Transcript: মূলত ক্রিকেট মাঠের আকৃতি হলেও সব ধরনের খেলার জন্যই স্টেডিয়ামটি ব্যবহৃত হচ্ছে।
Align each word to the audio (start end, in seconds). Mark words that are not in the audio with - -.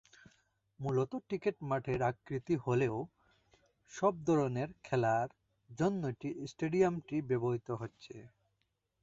মূলত 0.79 1.11
ক্রিকেট 1.25 1.57
মাঠের 1.69 1.99
আকৃতি 2.09 2.55
হলেও 2.65 2.95
সব 3.91 4.13
ধরনের 4.27 4.69
খেলার 4.83 5.29
জন্যই 5.69 6.15
স্টেডিয়ামটি 6.47 7.15
ব্যবহৃত 7.29 7.69
হচ্ছে। 7.81 8.15